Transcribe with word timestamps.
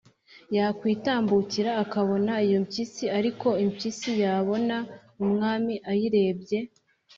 yakwitambukira 0.55 1.71
akabona 1.83 2.33
iyo 2.45 2.57
mpyisi, 2.65 3.05
ariko 3.17 3.47
impyisi 3.65 4.09
yabona 4.23 4.77
umwami 5.23 5.73
ayirebye, 5.91 6.59